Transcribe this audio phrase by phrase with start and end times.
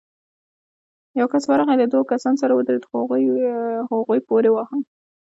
[1.19, 2.95] يو کس ورغی، له دوو کسانو سره ودرېد، خو
[3.91, 4.77] هغوی پورې واهه.